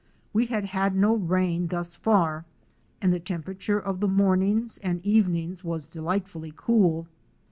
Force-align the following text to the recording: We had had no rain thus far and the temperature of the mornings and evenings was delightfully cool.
We 0.33 0.47
had 0.47 0.65
had 0.65 0.95
no 0.95 1.13
rain 1.13 1.67
thus 1.67 1.95
far 1.95 2.43
and 3.03 3.13
the 3.13 3.19
temperature 3.19 3.77
of 3.77 3.99
the 3.99 4.07
mornings 4.07 4.79
and 4.79 5.05
evenings 5.05 5.63
was 5.63 5.85
delightfully 5.85 6.53
cool. 6.57 7.05